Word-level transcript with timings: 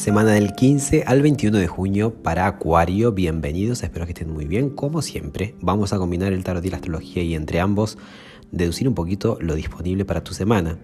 Semana 0.00 0.30
del 0.30 0.54
15 0.54 1.04
al 1.06 1.20
21 1.20 1.58
de 1.58 1.66
junio 1.66 2.14
para 2.22 2.46
Acuario. 2.46 3.12
Bienvenidos, 3.12 3.82
espero 3.82 4.06
que 4.06 4.12
estén 4.12 4.32
muy 4.32 4.46
bien. 4.46 4.70
Como 4.70 5.02
siempre, 5.02 5.54
vamos 5.60 5.92
a 5.92 5.98
combinar 5.98 6.32
el 6.32 6.42
tarot 6.42 6.64
y 6.64 6.70
la 6.70 6.76
astrología 6.76 7.22
y 7.22 7.34
entre 7.34 7.60
ambos 7.60 7.98
deducir 8.50 8.88
un 8.88 8.94
poquito 8.94 9.36
lo 9.42 9.54
disponible 9.54 10.06
para 10.06 10.24
tu 10.24 10.32
semana. 10.32 10.78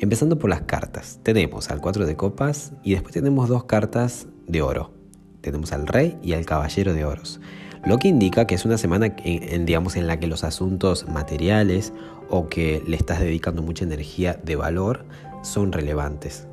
Empezando 0.00 0.38
por 0.38 0.48
las 0.48 0.62
cartas. 0.62 1.20
Tenemos 1.22 1.70
al 1.70 1.82
4 1.82 2.06
de 2.06 2.16
copas 2.16 2.72
y 2.82 2.92
después 2.92 3.12
tenemos 3.12 3.50
dos 3.50 3.64
cartas 3.64 4.26
de 4.46 4.62
oro. 4.62 4.90
Tenemos 5.42 5.70
al 5.72 5.86
rey 5.86 6.16
y 6.22 6.32
al 6.32 6.46
caballero 6.46 6.94
de 6.94 7.04
oros. 7.04 7.42
Lo 7.84 7.98
que 7.98 8.08
indica 8.08 8.46
que 8.46 8.54
es 8.54 8.64
una 8.64 8.78
semana 8.78 9.14
en, 9.22 9.66
digamos, 9.66 9.96
en 9.96 10.06
la 10.06 10.18
que 10.18 10.28
los 10.28 10.44
asuntos 10.44 11.06
materiales 11.10 11.92
o 12.30 12.48
que 12.48 12.82
le 12.86 12.96
estás 12.96 13.20
dedicando 13.20 13.60
mucha 13.60 13.84
energía 13.84 14.40
de 14.42 14.56
valor 14.56 15.04
son 15.42 15.72
relevantes. 15.72 16.46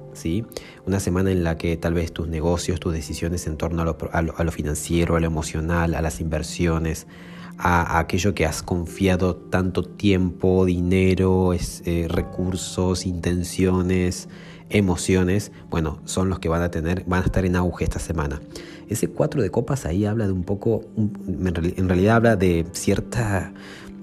Una 0.85 0.99
semana 0.99 1.31
en 1.31 1.43
la 1.43 1.57
que 1.57 1.77
tal 1.77 1.93
vez 1.93 2.11
tus 2.11 2.27
negocios, 2.27 2.79
tus 2.79 2.93
decisiones 2.93 3.47
en 3.47 3.57
torno 3.57 3.81
a 3.81 4.21
lo, 4.21 4.51
financiero, 4.51 5.15
a 5.15 5.19
lo 5.19 5.27
emocional, 5.27 5.95
a 5.95 6.01
las 6.01 6.19
inversiones, 6.19 7.07
a, 7.57 7.99
aquello 7.99 8.33
que 8.33 8.45
has 8.45 8.61
confiado 8.61 9.35
tanto 9.35 9.83
tiempo, 9.83 10.65
dinero, 10.65 11.53
eh, 11.53 12.07
recursos, 12.09 13.05
intenciones, 13.05 14.27
emociones, 14.69 15.51
bueno, 15.69 15.99
son 16.05 16.29
los 16.29 16.39
que 16.39 16.49
van 16.49 16.61
a 16.63 16.69
tener, 16.69 17.03
van 17.05 17.23
a 17.23 17.25
estar 17.25 17.45
en 17.45 17.55
auge 17.55 17.85
esta 17.85 17.99
semana. 17.99 18.41
Ese 18.89 19.07
4 19.07 19.41
de 19.41 19.49
copas 19.51 19.85
ahí 19.85 20.05
habla 20.05 20.25
de 20.25 20.33
un 20.33 20.43
poco, 20.43 20.83
en 20.97 21.87
realidad 21.87 22.17
habla 22.17 22.35
de 22.35 22.65
cierta 22.73 23.53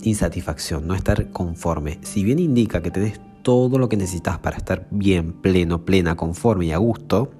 insatisfacción, 0.02 0.86
no 0.86 0.94
estar 0.94 1.30
conforme. 1.30 1.98
Si 2.02 2.24
bien 2.24 2.38
indica 2.38 2.80
que 2.80 2.90
tenés 2.90 3.20
todo 3.46 3.78
lo 3.78 3.88
que 3.88 3.96
necesitas 3.96 4.40
para 4.40 4.56
estar 4.56 4.88
bien, 4.90 5.32
pleno, 5.32 5.84
plena, 5.84 6.16
conforme 6.16 6.66
y 6.66 6.72
a 6.72 6.78
gusto, 6.78 7.30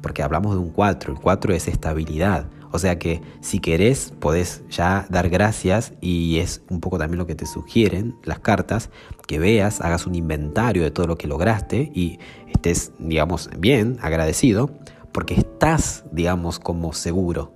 porque 0.00 0.22
hablamos 0.22 0.54
de 0.54 0.58
un 0.58 0.70
4, 0.70 1.12
el 1.12 1.20
4 1.20 1.52
es 1.52 1.68
estabilidad. 1.68 2.46
O 2.72 2.78
sea 2.78 2.98
que 2.98 3.20
si 3.42 3.58
querés, 3.58 4.14
podés 4.20 4.62
ya 4.70 5.04
dar 5.10 5.28
gracias 5.28 5.92
y 6.00 6.38
es 6.38 6.62
un 6.70 6.80
poco 6.80 6.96
también 6.96 7.18
lo 7.18 7.26
que 7.26 7.34
te 7.34 7.44
sugieren 7.44 8.16
las 8.24 8.38
cartas, 8.38 8.88
que 9.26 9.38
veas, 9.38 9.82
hagas 9.82 10.06
un 10.06 10.14
inventario 10.14 10.82
de 10.82 10.90
todo 10.90 11.06
lo 11.06 11.18
que 11.18 11.28
lograste 11.28 11.92
y 11.94 12.18
estés, 12.54 12.92
digamos, 12.98 13.50
bien, 13.58 13.98
agradecido, 14.00 14.70
porque 15.12 15.34
estás, 15.34 16.04
digamos, 16.10 16.58
como 16.58 16.94
seguro. 16.94 17.52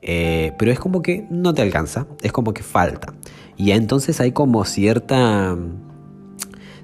Eh, 0.00 0.54
pero 0.58 0.72
es 0.72 0.80
como 0.80 1.02
que 1.02 1.26
no 1.28 1.52
te 1.52 1.60
alcanza, 1.60 2.06
es 2.22 2.32
como 2.32 2.54
que 2.54 2.62
falta. 2.62 3.12
Y 3.58 3.72
entonces 3.72 4.18
hay 4.22 4.32
como 4.32 4.64
cierta 4.64 5.58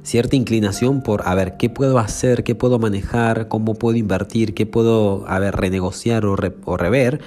cierta 0.03 0.37
inclinación 0.37 1.03
por, 1.03 1.27
a 1.27 1.35
ver, 1.35 1.57
¿qué 1.57 1.71
puedo 1.71 1.99
hacer? 1.99 2.45
¿Qué 2.45 2.55
puedo 2.55 2.79
manejar? 2.79 3.49
¿Cómo 3.49 3.75
puedo 3.75 3.97
invertir? 3.97 4.55
¿Qué 4.55 4.67
puedo, 4.67 5.27
a 5.27 5.39
renegociar 5.51 6.25
o 6.27 6.37
rever? 6.37 7.21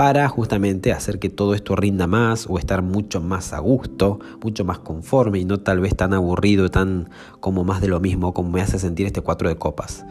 para 0.00 0.28
justamente 0.28 0.92
hacer 0.92 1.18
que 1.18 1.28
todo 1.28 1.52
esto 1.52 1.76
rinda 1.76 2.06
más 2.06 2.46
o 2.48 2.58
estar 2.58 2.80
mucho 2.80 3.20
más 3.20 3.52
a 3.52 3.58
gusto, 3.58 4.18
mucho 4.42 4.64
más 4.64 4.78
conforme 4.78 5.40
y 5.40 5.44
no 5.44 5.58
tal 5.60 5.80
vez 5.80 5.94
tan 5.94 6.14
aburrido, 6.14 6.70
tan 6.70 7.10
como 7.40 7.64
más 7.64 7.82
de 7.82 7.88
lo 7.88 8.00
mismo 8.00 8.32
como 8.32 8.50
me 8.50 8.62
hace 8.62 8.78
sentir 8.78 9.06
este 9.06 9.20
cuatro 9.20 9.50
de 9.50 9.56
copas. 9.56 10.06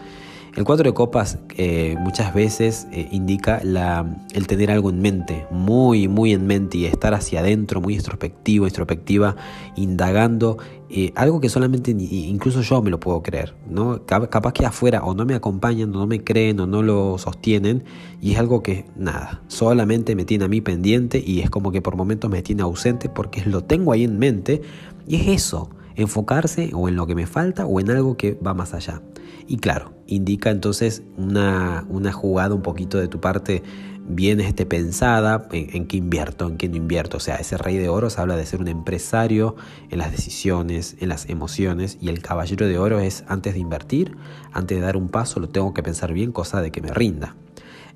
El 0.59 0.65
cuatro 0.65 0.89
de 0.89 0.93
copas 0.93 1.37
eh, 1.55 1.95
muchas 2.01 2.33
veces 2.33 2.85
eh, 2.91 3.07
indica 3.11 3.59
el 3.59 4.47
tener 4.47 4.71
algo 4.71 4.89
en 4.89 5.01
mente, 5.01 5.47
muy, 5.51 6.09
muy 6.09 6.33
en 6.33 6.47
mente 6.47 6.79
y 6.79 6.85
estar 6.85 7.13
hacia 7.13 7.39
adentro, 7.39 7.79
muy 7.79 7.95
introspectivo, 7.95 8.67
introspectiva, 8.67 9.37
indagando, 9.77 10.57
eh, 10.89 11.13
algo 11.15 11.39
que 11.39 11.47
solamente 11.47 11.91
incluso 11.91 12.59
yo 12.59 12.81
me 12.81 12.89
lo 12.89 12.99
puedo 12.99 13.23
creer, 13.23 13.55
¿no? 13.69 14.05
Capaz 14.05 14.51
que 14.51 14.65
afuera 14.65 15.01
o 15.05 15.13
no 15.13 15.25
me 15.25 15.33
acompañan, 15.33 15.95
o 15.95 15.99
no 15.99 16.07
me 16.07 16.25
creen, 16.25 16.59
o 16.59 16.67
no 16.67 16.83
lo 16.83 17.17
sostienen, 17.19 17.85
y 18.19 18.33
es 18.33 18.39
algo 18.39 18.61
que 18.61 18.83
nada, 18.97 19.41
solamente 19.47 20.13
me 20.13 20.25
tiene 20.25 20.43
a 20.43 20.49
mí 20.49 20.59
pendiente 20.59 21.23
y 21.25 21.39
es 21.39 21.49
como 21.49 21.71
que 21.71 21.81
por 21.81 21.95
momentos 21.95 22.29
me 22.29 22.41
tiene 22.41 22.63
ausente 22.63 23.07
porque 23.07 23.45
lo 23.45 23.63
tengo 23.63 23.93
ahí 23.93 24.03
en 24.03 24.19
mente, 24.19 24.61
y 25.07 25.15
es 25.15 25.27
eso, 25.29 25.69
enfocarse 26.01 26.71
o 26.73 26.87
en 26.87 26.95
lo 26.95 27.07
que 27.07 27.15
me 27.15 27.27
falta 27.27 27.65
o 27.65 27.79
en 27.79 27.89
algo 27.89 28.17
que 28.17 28.33
va 28.45 28.53
más 28.53 28.73
allá. 28.73 29.01
Y 29.47 29.57
claro, 29.57 29.93
indica 30.05 30.51
entonces 30.51 31.03
una, 31.17 31.83
jugada 32.13 32.53
un 32.53 32.61
poquito 32.61 32.99
de 32.99 33.07
tu 33.07 33.19
parte 33.19 33.63
bien 34.07 34.39
este, 34.41 34.65
pensada 34.65 35.47
en, 35.51 35.85
qué 35.87 35.97
invierto, 35.97 36.47
en 36.47 36.57
qué 36.57 36.69
no 36.69 36.75
invierto. 36.75 37.17
O 37.17 37.19
sea, 37.19 37.35
ese 37.37 37.57
rey 37.57 37.77
de 37.77 37.89
oros 37.89 38.19
habla 38.19 38.35
de 38.35 38.45
ser 38.45 38.59
un 38.61 38.67
empresario 38.67 39.55
en 39.89 39.97
las 39.99 40.11
decisiones, 40.11 40.97
en 40.99 41.09
las 41.09 41.29
emociones. 41.29 41.97
Y 41.99 42.09
el 42.09 42.21
caballero 42.21 42.67
de 42.67 42.77
oro 42.77 42.99
es 42.99 43.23
antes 43.27 43.53
de 43.53 43.59
invertir, 43.59 44.15
antes 44.51 44.77
de 44.77 44.83
dar 44.83 44.97
un 44.97 45.09
paso, 45.09 45.39
lo 45.39 45.49
tengo 45.49 45.73
que 45.73 45.83
pensar 45.83 46.13
bien, 46.13 46.31
cosa 46.31 46.61
de 46.61 46.71
que 46.71 46.81
me 46.81 46.91
rinda. 46.91 47.35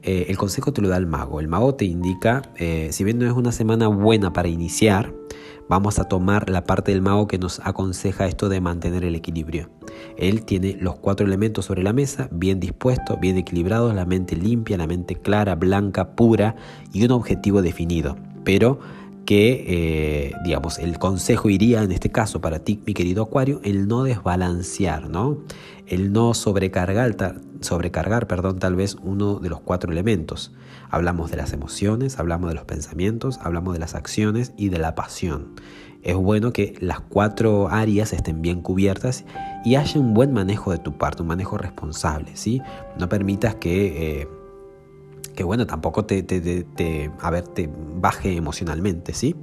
Eh, 0.04 0.26
el 0.28 0.38
consejo 0.38 0.74
te 0.74 0.82
lo 0.82 0.90
da 0.90 0.98
el 0.98 1.08
mago. 1.08 1.40
El 1.40 1.48
mago 1.48 1.76
te 1.76 1.86
indica, 1.86 2.42
eh, 2.58 2.90
si 2.92 3.04
bien 3.04 3.20
no 3.20 3.26
es 3.26 3.32
una 3.32 3.54
semana 3.54 3.88
buena 3.88 4.34
para 4.34 4.50
iniciar, 4.50 5.14
vamos 5.70 5.98
a 5.98 6.04
tomar 6.04 6.50
la 6.50 6.66
parte 6.66 6.92
del 6.92 7.02
mago 7.02 7.28
que 7.28 7.38
nos 7.38 7.62
aconseja 7.64 8.28
esto 8.28 8.50
de 8.50 8.60
mantener 8.60 9.06
el 9.06 9.16
equilibrio. 9.16 9.70
Él 10.18 10.44
tiene 10.44 10.78
los 10.80 10.96
cuatro 10.96 11.26
elementos 11.26 11.66
sobre 11.66 11.84
la 11.84 11.94
mesa, 11.94 12.28
bien 12.32 12.60
dispuestos, 12.60 13.18
bien 13.22 13.38
equilibrados, 13.38 13.96
la 13.96 14.06
mente 14.06 14.36
limpia, 14.36 14.78
la 14.78 14.88
mente 14.88 15.16
clara, 15.16 15.56
blanca, 15.56 16.16
pura 16.16 16.56
y 16.92 17.06
un 17.06 17.12
objetivo 17.12 17.62
definido. 17.62 18.18
Pero 18.44 18.80
que, 19.26 19.66
eh, 19.68 20.34
digamos, 20.44 20.80
el 20.80 21.00
consejo 21.00 21.50
iría 21.50 21.84
en 21.84 21.92
este 21.92 22.12
caso 22.12 22.42
para 22.42 22.60
ti, 22.60 22.82
mi 22.86 22.94
querido 22.94 23.24
Acuario, 23.24 23.62
el 23.64 23.88
no 23.88 24.04
desbalancear, 24.04 25.10
¿no? 25.10 25.38
El 25.88 26.12
no 26.12 26.34
sobrecargar, 26.34 27.16
sobrecargar, 27.62 28.28
perdón, 28.28 28.60
tal 28.60 28.76
vez 28.76 28.98
uno 29.02 29.40
de 29.40 29.50
los 29.50 29.62
cuatro 29.62 29.92
elementos. 29.92 30.52
Hablamos 30.90 31.32
de 31.32 31.38
las 31.38 31.54
emociones, 31.54 32.20
hablamos 32.20 32.50
de 32.50 32.56
los 32.56 32.66
pensamientos, 32.66 33.40
hablamos 33.42 33.74
de 33.74 33.80
las 33.80 33.96
acciones 33.96 34.54
y 34.58 34.70
de 34.70 34.80
la 34.80 34.96
pasión. 34.96 35.54
Es 36.04 36.16
bueno 36.16 36.52
que 36.52 36.76
las 36.80 37.00
cuatro 37.00 37.70
áreas 37.70 38.12
estén 38.12 38.42
bien 38.42 38.62
cubiertas 38.62 39.24
y 39.64 39.76
haya 39.76 40.00
un 40.00 40.14
buen 40.14 40.34
manejo 40.34 40.72
de 40.72 40.78
tu 40.78 40.98
parte, 40.98 41.22
un 41.22 41.30
manejo 41.30 41.58
responsable, 41.58 42.36
¿sí? 42.36 42.62
No 43.00 43.08
permitas 43.08 43.56
que... 43.56 44.22
Eh, 44.22 44.28
que 45.36 45.44
bueno, 45.44 45.66
tampoco 45.66 46.06
te, 46.06 46.24
te, 46.24 47.12
a 47.20 47.30
ver, 47.32 47.48
te 47.48 47.70
baje 47.96 48.36
emocionalmente, 48.36 49.14
¿sí? 49.14 49.36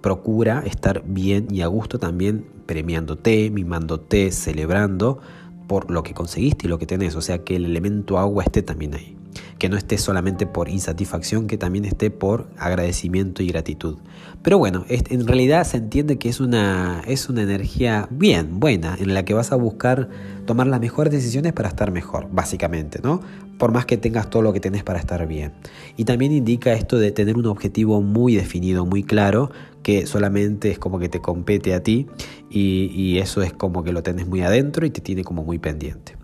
Procura 0.00 0.62
estar 0.66 1.02
bien 1.06 1.48
y 1.50 1.62
a 1.62 1.66
gusto 1.66 1.98
también 1.98 2.46
premiándote, 2.66 3.50
mimándote, 3.50 4.30
celebrando 4.32 5.18
por 5.66 5.90
lo 5.90 6.02
que 6.02 6.12
conseguiste 6.14 6.66
y 6.66 6.70
lo 6.70 6.78
que 6.78 6.86
tenés, 6.86 7.16
o 7.16 7.22
sea 7.22 7.38
que 7.44 7.56
el 7.56 7.64
elemento 7.64 8.18
agua 8.18 8.44
esté 8.44 8.62
también 8.62 8.94
ahí 8.94 9.16
que 9.58 9.68
no 9.68 9.76
esté 9.76 9.98
solamente 9.98 10.46
por 10.46 10.68
insatisfacción, 10.68 11.46
que 11.46 11.56
también 11.56 11.84
esté 11.84 12.10
por 12.10 12.48
agradecimiento 12.58 13.42
y 13.42 13.48
gratitud. 13.48 13.98
Pero 14.42 14.58
bueno, 14.58 14.84
en 14.88 15.26
realidad 15.26 15.64
se 15.64 15.78
entiende 15.78 16.18
que 16.18 16.28
es 16.28 16.40
una, 16.40 17.02
es 17.06 17.28
una 17.28 17.42
energía 17.42 18.08
bien, 18.10 18.60
buena, 18.60 18.96
en 18.98 19.14
la 19.14 19.24
que 19.24 19.32
vas 19.32 19.52
a 19.52 19.56
buscar 19.56 20.08
tomar 20.44 20.66
las 20.66 20.80
mejores 20.80 21.12
decisiones 21.12 21.52
para 21.52 21.68
estar 21.68 21.90
mejor, 21.92 22.28
básicamente, 22.30 23.00
¿no? 23.02 23.20
Por 23.58 23.72
más 23.72 23.86
que 23.86 23.96
tengas 23.96 24.28
todo 24.28 24.42
lo 24.42 24.52
que 24.52 24.60
tenés 24.60 24.82
para 24.82 24.98
estar 24.98 25.26
bien. 25.26 25.52
Y 25.96 26.04
también 26.04 26.32
indica 26.32 26.72
esto 26.72 26.98
de 26.98 27.12
tener 27.12 27.38
un 27.38 27.46
objetivo 27.46 28.02
muy 28.02 28.34
definido, 28.34 28.84
muy 28.84 29.02
claro, 29.02 29.50
que 29.82 30.06
solamente 30.06 30.70
es 30.70 30.78
como 30.78 30.98
que 30.98 31.08
te 31.08 31.20
compete 31.20 31.72
a 31.72 31.82
ti 31.82 32.06
y, 32.50 32.90
y 32.94 33.18
eso 33.18 33.42
es 33.42 33.52
como 33.52 33.84
que 33.84 33.92
lo 33.92 34.02
tenés 34.02 34.26
muy 34.26 34.42
adentro 34.42 34.84
y 34.84 34.90
te 34.90 35.00
tiene 35.00 35.24
como 35.24 35.44
muy 35.44 35.58
pendiente. 35.58 36.16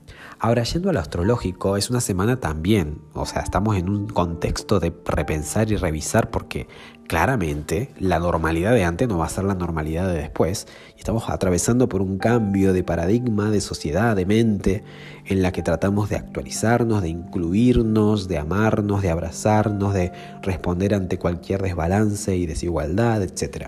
Ahora, 0.43 0.63
yendo 0.63 0.89
al 0.89 0.97
astrológico, 0.97 1.77
es 1.77 1.91
una 1.91 2.01
semana 2.01 2.41
también, 2.41 3.03
o 3.13 3.27
sea, 3.27 3.43
estamos 3.43 3.77
en 3.77 3.91
un 3.91 4.07
contexto 4.07 4.81
de 4.81 4.91
repensar 5.05 5.71
y 5.71 5.77
revisar 5.77 6.31
porque 6.31 6.67
claramente 7.07 7.91
la 7.99 8.19
normalidad 8.19 8.73
de 8.73 8.85
antes 8.85 9.07
no 9.07 9.19
va 9.19 9.27
a 9.27 9.29
ser 9.29 9.45
la 9.45 9.55
normalidad 9.55 10.09
de 10.09 10.15
después 10.15 10.67
y 10.97 10.99
estamos 10.99 11.29
atravesando 11.29 11.91
por 11.91 12.01
un 12.01 12.17
cambio 12.17 12.73
de 12.73 12.83
paradigma, 12.83 13.51
de 13.51 13.61
sociedad, 13.61 14.17
de 14.17 14.25
mente, 14.25 14.83
en 15.27 15.43
la 15.43 15.53
que 15.53 15.63
tratamos 15.63 16.09
de 16.09 16.17
actualizarnos, 16.17 17.03
de 17.03 17.11
incluirnos, 17.11 18.27
de 18.27 18.39
amarnos, 18.39 19.03
de 19.03 19.11
abrazarnos, 19.11 19.93
de 19.93 20.11
responder 20.41 20.95
ante 20.95 21.19
cualquier 21.19 21.61
desbalance 21.61 22.35
y 22.35 22.47
desigualdad, 22.47 23.23
etc. 23.23 23.67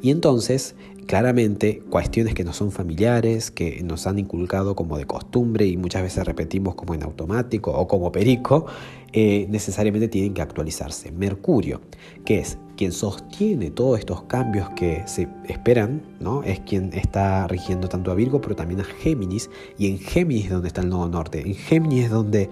Y 0.00 0.10
entonces 0.10 0.76
Claramente, 1.06 1.82
cuestiones 1.88 2.34
que 2.34 2.42
no 2.42 2.52
son 2.52 2.72
familiares, 2.72 3.52
que 3.52 3.80
nos 3.84 4.08
han 4.08 4.18
inculcado 4.18 4.74
como 4.74 4.98
de 4.98 5.06
costumbre 5.06 5.64
y 5.64 5.76
muchas 5.76 6.02
veces 6.02 6.24
repetimos 6.24 6.74
como 6.74 6.94
en 6.94 7.04
automático 7.04 7.70
o 7.70 7.86
como 7.86 8.10
perico, 8.10 8.66
eh, 9.12 9.46
necesariamente 9.48 10.08
tienen 10.08 10.34
que 10.34 10.42
actualizarse. 10.42 11.12
Mercurio, 11.12 11.80
que 12.24 12.40
es 12.40 12.58
quien 12.76 12.90
sostiene 12.90 13.70
todos 13.70 14.00
estos 14.00 14.24
cambios 14.24 14.68
que 14.70 15.04
se 15.06 15.28
esperan, 15.48 16.02
¿no? 16.18 16.42
es 16.42 16.58
quien 16.60 16.92
está 16.92 17.46
rigiendo 17.46 17.88
tanto 17.88 18.10
a 18.10 18.14
Virgo, 18.14 18.40
pero 18.40 18.56
también 18.56 18.80
a 18.80 18.84
Géminis, 18.84 19.48
y 19.78 19.88
en 19.88 19.98
Géminis 19.98 20.46
es 20.46 20.50
donde 20.50 20.68
está 20.68 20.80
el 20.80 20.88
nodo 20.88 21.08
norte, 21.08 21.40
en 21.40 21.54
Géminis 21.54 22.06
es 22.06 22.10
donde, 22.10 22.50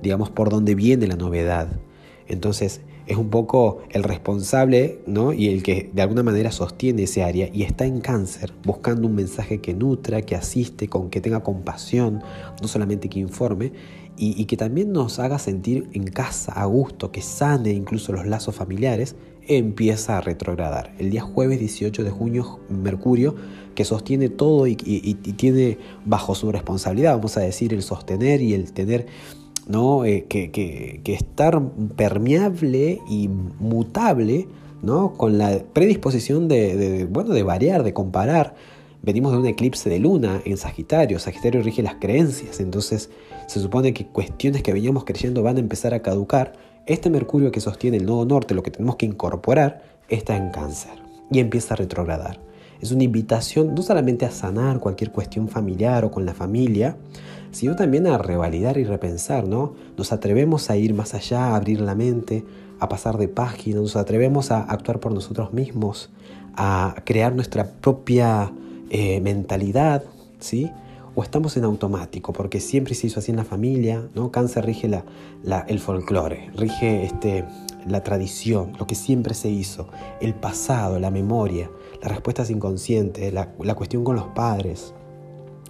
digamos, 0.00 0.30
por 0.30 0.48
donde 0.48 0.76
viene 0.76 1.08
la 1.08 1.16
novedad. 1.16 1.68
Entonces, 2.28 2.82
es 3.06 3.16
un 3.16 3.30
poco 3.30 3.82
el 3.90 4.02
responsable 4.02 4.98
¿no? 5.06 5.32
y 5.32 5.48
el 5.48 5.62
que 5.62 5.90
de 5.92 6.02
alguna 6.02 6.22
manera 6.22 6.50
sostiene 6.50 7.04
ese 7.04 7.22
área 7.22 7.48
y 7.52 7.62
está 7.62 7.86
en 7.86 8.00
cáncer 8.00 8.52
buscando 8.64 9.06
un 9.06 9.14
mensaje 9.14 9.60
que 9.60 9.74
nutra, 9.74 10.22
que 10.22 10.34
asiste, 10.34 10.88
con 10.88 11.10
que 11.10 11.20
tenga 11.20 11.42
compasión, 11.42 12.22
no 12.60 12.68
solamente 12.68 13.08
que 13.08 13.20
informe 13.20 13.72
y, 14.16 14.40
y 14.40 14.46
que 14.46 14.56
también 14.56 14.92
nos 14.92 15.18
haga 15.18 15.38
sentir 15.38 15.88
en 15.92 16.04
casa, 16.04 16.52
a 16.52 16.64
gusto, 16.64 17.12
que 17.12 17.22
sane 17.22 17.70
incluso 17.70 18.12
los 18.12 18.26
lazos 18.26 18.54
familiares, 18.54 19.14
empieza 19.48 20.18
a 20.18 20.20
retrogradar. 20.20 20.92
El 20.98 21.10
día 21.10 21.22
jueves 21.22 21.60
18 21.60 22.02
de 22.02 22.10
junio, 22.10 22.58
Mercurio, 22.68 23.34
que 23.74 23.84
sostiene 23.84 24.28
todo 24.28 24.66
y, 24.66 24.74
tiene 24.76 25.78
bajo 26.04 26.34
su 26.34 26.50
responsabilidad, 26.50 27.16
vamos 27.16 27.36
a 27.36 27.40
decir, 27.40 27.72
el 27.72 27.82
sostener 27.82 28.40
y 28.40 28.54
el 28.54 28.72
tener 28.72 29.06
¿no? 29.66 30.04
Eh, 30.04 30.26
que, 30.28 30.50
que, 30.50 31.02
estar 31.12 31.60
permeable 31.96 33.00
y 33.08 33.28
mutable 33.28 34.46
¿no? 34.82 35.14
con 35.14 35.38
la 35.38 35.62
predisposición 35.72 36.48
de, 36.48 36.76
de, 36.76 37.04
bueno, 37.04 37.30
de 37.30 37.42
variar, 37.42 37.82
de 37.82 37.92
comparar. 37.92 38.54
Venimos 39.02 39.32
de 39.32 39.38
un 39.38 39.46
eclipse 39.46 39.88
de 39.88 39.98
luna 39.98 40.40
en 40.44 40.56
Sagitario, 40.56 41.18
Sagitario 41.18 41.62
rige 41.62 41.82
las 41.82 41.96
creencias, 41.96 42.58
entonces 42.60 43.10
se 43.46 43.60
supone 43.60 43.94
que 43.94 44.06
cuestiones 44.06 44.62
que 44.62 44.72
veníamos 44.72 45.04
creyendo 45.04 45.42
van 45.42 45.56
a 45.56 45.60
empezar 45.60 45.94
a 45.94 46.02
caducar. 46.02 46.54
Este 46.86 47.10
Mercurio 47.10 47.52
que 47.52 47.60
sostiene 47.60 47.98
el 47.98 48.06
nodo 48.06 48.24
norte, 48.24 48.54
lo 48.54 48.62
que 48.62 48.70
tenemos 48.70 48.96
que 48.96 49.06
incorporar, 49.06 49.82
está 50.08 50.36
en 50.36 50.50
cáncer 50.50 50.92
y 51.30 51.40
empieza 51.40 51.74
a 51.74 51.76
retrogradar. 51.76 52.45
Es 52.80 52.92
una 52.92 53.04
invitación 53.04 53.74
no 53.74 53.82
solamente 53.82 54.26
a 54.26 54.30
sanar 54.30 54.80
cualquier 54.80 55.10
cuestión 55.10 55.48
familiar 55.48 56.04
o 56.04 56.10
con 56.10 56.26
la 56.26 56.34
familia, 56.34 56.96
sino 57.50 57.74
también 57.76 58.06
a 58.06 58.18
revalidar 58.18 58.76
y 58.78 58.84
repensar, 58.84 59.46
¿no? 59.46 59.74
Nos 59.96 60.12
atrevemos 60.12 60.68
a 60.70 60.76
ir 60.76 60.92
más 60.94 61.14
allá, 61.14 61.46
a 61.46 61.56
abrir 61.56 61.80
la 61.80 61.94
mente, 61.94 62.44
a 62.80 62.88
pasar 62.88 63.16
de 63.16 63.28
página, 63.28 63.80
nos 63.80 63.96
atrevemos 63.96 64.50
a 64.50 64.60
actuar 64.62 65.00
por 65.00 65.12
nosotros 65.12 65.52
mismos, 65.52 66.10
a 66.54 66.94
crear 67.04 67.34
nuestra 67.34 67.64
propia 67.64 68.52
eh, 68.90 69.20
mentalidad, 69.20 70.04
¿sí? 70.38 70.70
O 71.16 71.22
estamos 71.22 71.56
en 71.56 71.64
automático, 71.64 72.32
porque 72.32 72.60
siempre 72.60 72.94
se 72.94 73.08
hizo 73.08 73.18
así 73.18 73.32
en 73.32 73.38
la 73.38 73.44
familia, 73.44 74.08
¿no? 74.14 74.30
Cáncer 74.30 74.66
rige 74.66 74.86
la, 74.86 75.60
el 75.66 75.80
folclore, 75.80 76.50
rige 76.54 77.04
este, 77.04 77.44
la 77.88 78.04
tradición, 78.04 78.74
lo 78.78 78.86
que 78.86 78.94
siempre 78.94 79.34
se 79.34 79.48
hizo, 79.48 79.88
el 80.20 80.34
pasado, 80.34 81.00
la 81.00 81.10
memoria, 81.10 81.70
las 82.00 82.12
respuestas 82.12 82.50
inconscientes, 82.50 83.32
la, 83.32 83.52
la 83.58 83.74
cuestión 83.74 84.04
con 84.04 84.14
los 84.14 84.26
padres. 84.28 84.94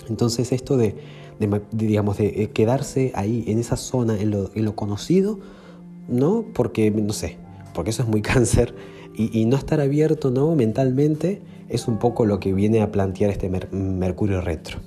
Entonces 0.08 0.52
esto 0.52 0.76
de 0.76 0.96
de, 1.38 1.62
digamos, 1.72 2.18
de 2.18 2.26
eh, 2.26 2.50
quedarse 2.50 3.12
ahí 3.14 3.44
en 3.46 3.58
esa 3.58 3.76
zona, 3.76 4.18
en 4.18 4.30
lo, 4.30 4.50
en 4.54 4.64
lo, 4.64 4.74
conocido, 4.74 5.38
¿no? 6.08 6.44
Porque, 6.54 6.90
no 6.90 7.12
sé, 7.12 7.36
porque 7.74 7.90
eso 7.90 8.02
es 8.02 8.08
muy 8.08 8.22
cáncer 8.32 8.74
y, 9.14 9.38
y, 9.38 9.44
no 9.46 9.56
estar 9.56 9.80
abierto, 9.80 10.30
¿no? 10.30 10.54
Mentalmente 10.54 11.42
es 11.68 11.88
un 11.88 11.98
poco 11.98 12.26
lo 12.26 12.40
que 12.40 12.52
viene 12.52 12.82
a 12.82 12.92
plantear 12.92 13.30
este 13.30 13.48
Mercurio 13.48 14.40
retro. 14.40 14.78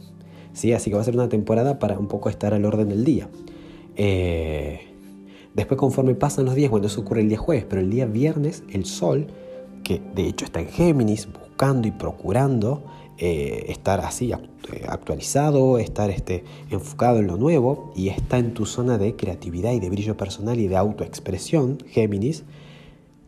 ¿Sí? 0.53 0.73
Así 0.73 0.89
que 0.89 0.95
va 0.95 1.01
a 1.01 1.05
ser 1.05 1.15
una 1.15 1.29
temporada 1.29 1.79
para 1.79 1.97
un 1.97 2.07
poco 2.07 2.29
estar 2.29 2.53
al 2.53 2.65
orden 2.65 2.89
del 2.89 3.03
día. 3.03 3.29
Eh, 3.95 4.81
después 5.53 5.77
conforme 5.77 6.15
pasan 6.15 6.45
los 6.45 6.55
días, 6.55 6.71
bueno, 6.71 6.87
eso 6.87 7.01
ocurre 7.01 7.21
el 7.21 7.29
día 7.29 7.37
jueves, 7.37 7.65
pero 7.67 7.81
el 7.81 7.89
día 7.89 8.05
viernes 8.05 8.63
el 8.71 8.85
Sol, 8.85 9.27
que 9.83 10.01
de 10.15 10.27
hecho 10.27 10.45
está 10.45 10.59
en 10.59 10.69
Géminis, 10.69 11.27
buscando 11.31 11.87
y 11.87 11.91
procurando 11.91 12.83
eh, 13.17 13.65
estar 13.67 13.99
así 13.99 14.31
eh, 14.31 14.85
actualizado, 14.87 15.77
estar 15.77 16.09
este, 16.09 16.45
enfocado 16.69 17.19
en 17.19 17.27
lo 17.27 17.35
nuevo 17.35 17.91
y 17.93 18.07
está 18.07 18.37
en 18.37 18.53
tu 18.53 18.65
zona 18.65 18.97
de 18.97 19.17
creatividad 19.17 19.73
y 19.73 19.81
de 19.81 19.89
brillo 19.89 20.15
personal 20.15 20.57
y 20.57 20.69
de 20.69 20.77
autoexpresión, 20.77 21.79
Géminis, 21.87 22.45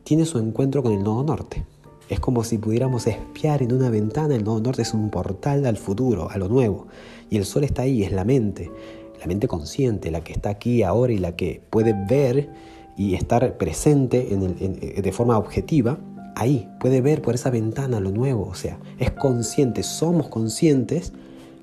tiene 0.06 0.26
su 0.26 0.40
encuentro 0.40 0.82
con 0.82 0.94
el 0.94 1.04
nodo 1.04 1.24
norte. 1.24 1.66
Es 2.12 2.20
como 2.20 2.44
si 2.44 2.58
pudiéramos 2.58 3.08
espiar 3.08 3.64
en 3.64 3.72
una 3.72 3.90
ventana, 3.90 4.36
el 4.36 4.44
nodo 4.44 4.60
norte 4.60 4.82
es 4.82 4.94
un 4.94 5.10
portal 5.10 5.66
al 5.66 5.78
futuro, 5.78 6.30
a 6.30 6.38
lo 6.38 6.50
nuevo, 6.50 6.88
y 7.30 7.38
el 7.38 7.46
sol 7.46 7.64
está 7.64 7.84
ahí, 7.84 8.04
es 8.04 8.12
la 8.12 8.26
mente, 8.26 8.70
la 9.18 9.28
mente 9.28 9.48
consciente, 9.48 10.12
la 10.12 10.22
que 10.22 10.34
está 10.34 10.50
aquí 10.50 10.84
ahora 10.84 11.14
y 11.14 11.20
la 11.20 11.38
que 11.38 11.62
puede 11.70 11.96
ver 12.10 12.50
y 12.98 13.16
estar 13.16 13.58
presente 13.58 14.34
en 14.34 14.44
el, 14.44 15.02
de 15.02 15.12
forma 15.14 15.38
objetiva 15.38 16.00
ahí, 16.36 16.68
puede 16.82 17.00
ver 17.00 17.22
por 17.22 17.34
esa 17.34 17.50
ventana 17.50 18.02
lo 18.02 18.12
nuevo, 18.12 18.46
o 18.46 18.56
sea, 18.56 18.78
es 19.00 19.12
consciente, 19.12 19.82
somos 19.82 20.28
conscientes 20.28 21.14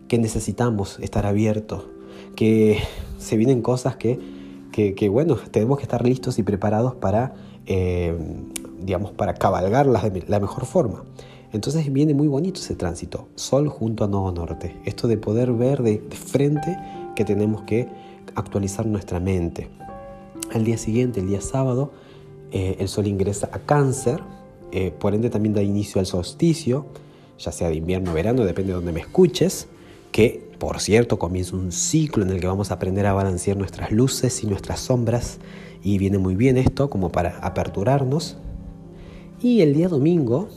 que 0.09 0.17
necesitamos 0.17 0.99
estar 1.00 1.27
abiertos, 1.27 1.89
que 2.37 2.79
se 3.19 3.37
vienen 3.37 3.61
cosas 3.61 3.97
que, 3.97 4.19
que, 4.73 5.09
bueno, 5.11 5.37
tenemos 5.50 5.77
que 5.77 5.83
estar 5.83 6.06
listos 6.06 6.39
y 6.39 6.43
preparados 6.43 6.95
para, 6.95 7.35
eh, 7.67 8.17
digamos, 8.80 9.12
para 9.12 9.34
cabalgarlas 9.34 10.12
de 10.12 10.25
la 10.28 10.40
mejor 10.40 10.64
forma. 10.66 11.04
Entonces 11.52 11.90
viene 11.92 12.12
muy 12.12 12.28
bonito 12.28 12.60
ese 12.60 12.75
tránsito, 12.75 13.28
Sol 13.34 13.69
junto 13.69 14.04
a 14.04 14.08
Nodo 14.08 14.32
Norte, 14.32 14.76
esto 14.84 15.08
de 15.08 15.16
poder 15.16 15.52
ver 15.52 15.82
de, 15.82 15.98
frente 16.10 16.76
que 17.16 17.25
tenemos 17.25 17.62
que 17.62 17.88
actualizar 18.34 18.86
nuestra 18.86 19.19
mente. 19.19 19.70
Al 20.52 20.64
día 20.64 20.76
siguiente, 20.76 21.20
el 21.20 21.28
día 21.28 21.40
sábado, 21.40 21.90
eh, 22.52 22.76
el 22.80 22.88
Sol 22.88 23.06
ingresa 23.06 23.48
a 23.52 23.60
Cáncer, 23.60 24.20
eh, 24.72 24.92
por 24.98 25.14
ende 25.14 25.30
también 25.30 25.54
da 25.54 25.62
inicio 25.62 26.00
al 26.00 26.06
solsticio, 26.06 26.86
ya 27.38 27.50
sea 27.50 27.69
de 27.69 27.76
invierno 27.76 28.10
o 28.10 28.14
verano, 28.14 28.44
depende 28.44 28.72
de 28.72 28.76
donde 28.76 28.92
me 28.92 29.00
escuches, 29.00 29.69
que 30.12 30.48
por 30.58 30.80
cierto 30.80 31.19
comienza 31.19 31.56
un 31.56 31.72
ciclo 31.72 32.25
en 32.25 32.30
el 32.30 32.40
que 32.40 32.46
vamos 32.46 32.70
a 32.70 32.75
aprender 32.75 33.06
a 33.06 33.14
balancear 33.14 33.56
nuestras 33.56 33.90
luces 33.90 34.42
y 34.42 34.46
nuestras 34.46 34.80
sombras 34.80 35.38
y 35.82 35.98
viene 35.98 36.19
muy 36.19 36.34
bien 36.34 36.58
esto 36.58 36.90
como 36.90 37.10
para 37.10 37.38
aperturarnos. 37.38 38.36
Y 39.40 39.61
el 39.61 39.73
día 39.73 39.88
domingo, 39.88 40.49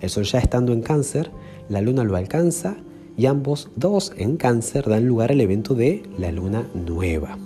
el 0.00 0.08
sol 0.08 0.22
ya 0.22 0.38
estando 0.38 0.72
en 0.72 0.82
cáncer, 0.82 1.32
la 1.68 1.80
luna 1.80 2.04
lo 2.04 2.14
alcanza 2.14 2.76
y 3.16 3.26
ambos 3.26 3.70
dos 3.74 4.12
en 4.16 4.36
cáncer 4.36 4.88
dan 4.88 5.06
lugar 5.06 5.32
al 5.32 5.40
evento 5.40 5.74
de 5.74 6.04
la 6.16 6.30
luna 6.30 6.64
nueva, 6.74 7.38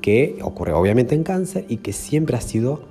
que 0.00 0.38
ocurre 0.42 0.72
obviamente 0.72 1.16
en 1.16 1.24
cáncer 1.24 1.66
y 1.68 1.78
que 1.78 1.92
siempre 1.92 2.36
ha 2.36 2.40
sido 2.40 2.82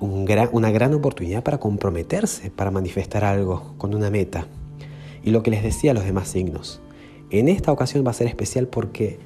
una 0.00 0.70
gran 0.70 0.94
oportunidad 0.94 1.42
para 1.42 1.58
comprometerse, 1.58 2.50
para 2.50 2.70
manifestar 2.70 3.22
algo 3.22 3.74
con 3.76 3.94
una 3.94 4.08
meta. 4.08 4.46
Y 5.22 5.30
lo 5.30 5.42
que 5.42 5.50
les 5.50 5.62
decía 5.62 5.90
a 5.90 5.94
los 5.94 6.04
demás 6.04 6.28
signos, 6.28 6.80
en 7.30 7.48
esta 7.48 7.70
ocasión 7.70 8.06
va 8.06 8.12
a 8.12 8.14
ser 8.14 8.28
especial 8.28 8.66
porque 8.66 9.18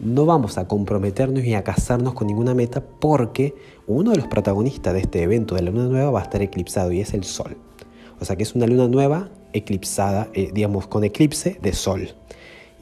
no 0.00 0.26
vamos 0.26 0.58
a 0.58 0.66
comprometernos 0.66 1.44
y 1.44 1.54
a 1.54 1.64
casarnos 1.64 2.14
con 2.14 2.26
ninguna 2.26 2.54
meta 2.54 2.82
porque 2.82 3.54
uno 3.86 4.10
de 4.10 4.16
los 4.16 4.26
protagonistas 4.26 4.94
de 4.94 5.00
este 5.00 5.22
evento 5.22 5.54
de 5.54 5.62
la 5.62 5.70
luna 5.70 5.88
nueva 5.88 6.10
va 6.10 6.20
a 6.20 6.24
estar 6.24 6.42
eclipsado 6.42 6.92
y 6.92 7.00
es 7.00 7.14
el 7.14 7.24
sol. 7.24 7.56
O 8.20 8.24
sea 8.24 8.36
que 8.36 8.42
es 8.42 8.54
una 8.54 8.66
luna 8.66 8.88
nueva 8.88 9.30
eclipsada, 9.52 10.28
eh, 10.34 10.50
digamos, 10.52 10.86
con 10.86 11.04
eclipse 11.04 11.58
de 11.62 11.72
sol. 11.72 12.08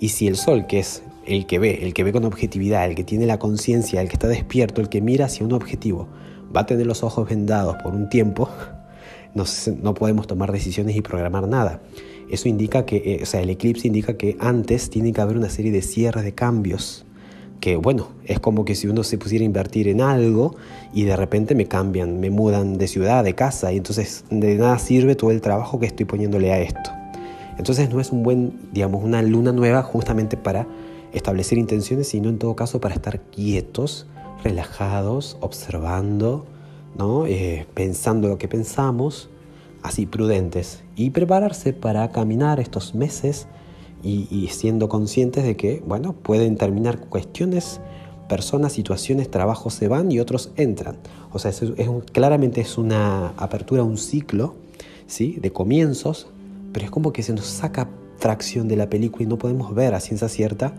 Y 0.00 0.10
si 0.10 0.26
el 0.26 0.36
sol, 0.36 0.66
que 0.66 0.80
es 0.80 1.02
el 1.26 1.46
que 1.46 1.58
ve, 1.58 1.84
el 1.84 1.94
que 1.94 2.04
ve 2.04 2.12
con 2.12 2.24
objetividad, 2.24 2.86
el 2.86 2.94
que 2.94 3.04
tiene 3.04 3.26
la 3.26 3.38
conciencia, 3.38 4.00
el 4.00 4.08
que 4.08 4.14
está 4.14 4.28
despierto, 4.28 4.80
el 4.80 4.88
que 4.88 5.00
mira 5.00 5.26
hacia 5.26 5.46
un 5.46 5.52
objetivo, 5.52 6.08
va 6.54 6.62
a 6.62 6.66
tener 6.66 6.86
los 6.86 7.02
ojos 7.02 7.28
vendados 7.28 7.76
por 7.82 7.94
un 7.94 8.08
tiempo, 8.08 8.48
no, 9.34 9.44
no 9.82 9.94
podemos 9.94 10.26
tomar 10.26 10.50
decisiones 10.50 10.96
y 10.96 11.02
programar 11.02 11.46
nada. 11.46 11.80
Eso 12.32 12.48
indica 12.48 12.86
que, 12.86 12.96
eh, 12.96 13.18
o 13.22 13.26
sea, 13.26 13.42
el 13.42 13.50
eclipse 13.50 13.86
indica 13.86 14.16
que 14.16 14.38
antes 14.40 14.88
tiene 14.88 15.12
que 15.12 15.20
haber 15.20 15.36
una 15.36 15.50
serie 15.50 15.70
de 15.70 15.82
cierres, 15.82 16.24
de 16.24 16.32
cambios, 16.32 17.04
que 17.60 17.76
bueno, 17.76 18.08
es 18.24 18.40
como 18.40 18.64
que 18.64 18.74
si 18.74 18.88
uno 18.88 19.04
se 19.04 19.18
pusiera 19.18 19.42
a 19.42 19.46
invertir 19.46 19.86
en 19.86 20.00
algo 20.00 20.56
y 20.94 21.04
de 21.04 21.14
repente 21.14 21.54
me 21.54 21.66
cambian, 21.66 22.20
me 22.20 22.30
mudan 22.30 22.78
de 22.78 22.88
ciudad, 22.88 23.22
de 23.22 23.34
casa, 23.34 23.70
y 23.70 23.76
entonces 23.76 24.24
de 24.30 24.54
nada 24.54 24.78
sirve 24.78 25.14
todo 25.14 25.30
el 25.30 25.42
trabajo 25.42 25.78
que 25.78 25.84
estoy 25.84 26.06
poniéndole 26.06 26.50
a 26.52 26.58
esto. 26.58 26.90
Entonces 27.58 27.90
no 27.90 28.00
es 28.00 28.10
un 28.12 28.22
buen, 28.22 28.54
digamos, 28.72 29.04
una 29.04 29.20
luna 29.20 29.52
nueva 29.52 29.82
justamente 29.82 30.38
para 30.38 30.66
establecer 31.12 31.58
intenciones, 31.58 32.08
sino 32.08 32.30
en 32.30 32.38
todo 32.38 32.56
caso 32.56 32.80
para 32.80 32.94
estar 32.94 33.20
quietos 33.20 34.06
relajados, 34.42 35.36
observando, 35.40 36.46
¿no? 36.96 37.26
Eh, 37.26 37.66
pensando 37.74 38.28
lo 38.28 38.38
que 38.38 38.48
pensamos, 38.48 39.28
así 39.82 40.06
prudentes, 40.06 40.82
y 40.96 41.10
prepararse 41.10 41.72
para 41.72 42.10
caminar 42.12 42.60
estos 42.60 42.94
meses 42.94 43.46
y, 44.04 44.48
siendo 44.48 44.88
conscientes 44.88 45.44
de 45.44 45.56
que, 45.56 45.82
bueno, 45.86 46.12
pueden 46.12 46.56
terminar 46.56 46.98
cuestiones, 47.06 47.80
personas, 48.28 48.72
situaciones, 48.72 49.30
trabajos 49.30 49.74
se 49.74 49.86
van 49.86 50.10
y 50.10 50.18
otros 50.18 50.50
entran. 50.56 50.96
O 51.32 51.38
sea, 51.38 51.52
es, 51.52 51.62
claramente 52.10 52.60
es 52.60 52.78
una 52.78 53.28
apertura, 53.36 53.84
un 53.84 53.98
ciclo, 53.98 54.54
¿sí? 55.06 55.38
De 55.40 55.52
comienzos, 55.52 56.26
pero 56.72 56.84
es 56.84 56.90
como 56.90 57.12
que 57.12 57.22
se 57.22 57.32
nos 57.32 57.46
saca 57.46 57.88
fracción 58.18 58.66
de 58.66 58.76
la 58.76 58.90
película 58.90 59.22
y 59.22 59.26
no 59.26 59.38
podemos 59.38 59.72
ver 59.72 59.94
a 59.94 60.00
ciencia 60.00 60.28
cierta 60.28 60.72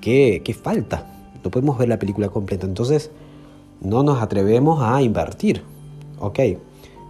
qué, 0.00 0.42
qué 0.44 0.54
falta, 0.54 1.06
no 1.44 1.50
podemos 1.50 1.78
ver 1.78 1.88
la 1.88 2.00
película 2.00 2.28
completa. 2.28 2.66
Entonces, 2.66 3.12
no 3.80 4.02
nos 4.02 4.20
atrevemos 4.20 4.82
a 4.82 5.00
invertir. 5.02 5.62
¿Ok? 6.18 6.40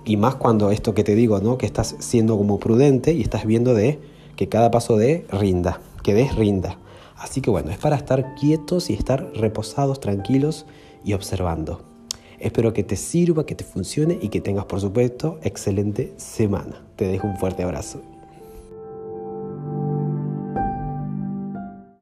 Y 0.05 0.17
más 0.17 0.37
cuando 0.37 0.71
esto 0.71 0.95
que 0.95 1.05
te 1.05 1.15
digo, 1.15 1.41
¿no? 1.41 1.59
Que 1.59 1.67
estás 1.67 1.97
siendo 1.99 2.37
como 2.37 2.59
prudente 2.59 3.13
y 3.13 3.23
estás 3.23 3.45
viendo 3.45 3.75
de 3.75 3.99
que 4.37 4.49
cada 4.49 4.71
paso 4.71 4.97
de 4.97 5.27
rinda, 5.31 5.81
que 6.03 6.15
des 6.15 6.35
rinda. 6.35 6.79
Así 7.17 7.41
que 7.41 7.51
bueno, 7.51 7.71
es 7.71 7.79
para 7.79 7.97
estar 7.97 8.35
quietos 8.37 8.91
y 8.91 8.95
estar 8.95 9.31
reposados, 9.35 10.01
tranquilos 10.01 10.67
y 11.05 11.13
observando. 11.13 11.83
Espero 12.39 12.73
que 12.73 12.85
te 12.85 12.97
sirva, 12.97 13.45
que 13.45 13.57
te 13.57 13.65
funcione 13.65 14.19
y 14.23 14.29
que 14.29 14.41
tengas, 14.41 14.67
por 14.67 14.81
supuesto, 14.81 15.41
excelente 15.43 16.15
semana. 16.17 16.85
Te 16.95 17.09
dejo 17.09 17.27
un 17.27 17.37
fuerte 17.37 17.65
abrazo. 17.65 18.01